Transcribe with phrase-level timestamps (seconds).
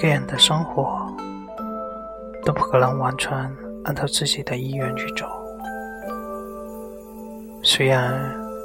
[0.00, 1.14] 一个人的生活
[2.42, 3.36] 都不可能完全
[3.84, 5.26] 按照自己的意愿去走。
[7.62, 8.18] 虽然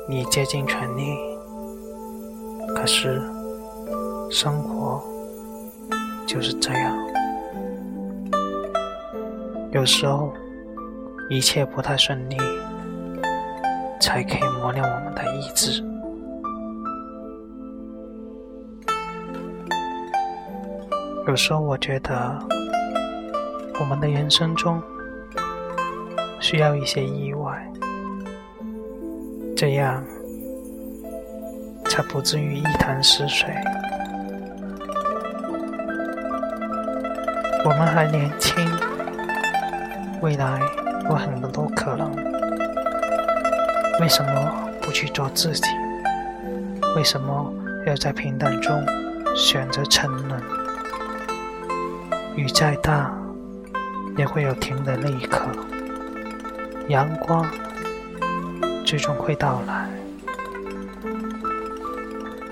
[0.08, 1.14] 你竭尽全力，
[2.74, 3.22] 可是
[4.32, 5.04] 生活
[6.26, 6.96] 就是这样。
[9.74, 10.32] 有时候
[11.30, 12.38] 一切不太顺利，
[14.00, 15.84] 才可以磨练我们的意志。
[21.28, 22.40] 有时候我觉得，
[23.80, 24.80] 我们的人生中
[26.40, 27.68] 需要一些意外，
[29.58, 30.04] 这样
[31.86, 33.50] 才不至于一潭死水。
[37.64, 38.64] 我们还年轻，
[40.22, 40.60] 未来
[41.10, 42.16] 有很多可能，
[44.00, 45.64] 为什么不去做自己？
[46.96, 47.52] 为什么
[47.88, 48.80] 要在平淡中
[49.36, 50.65] 选择沉沦？
[52.36, 53.10] 雨再大，
[54.18, 55.46] 也会有停的那一刻。
[56.90, 57.46] 阳光
[58.86, 59.90] 最终会到来。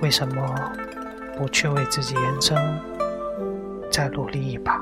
[0.01, 0.55] 为什么
[1.37, 2.57] 不去为自己人生
[3.91, 4.81] 再努力一把？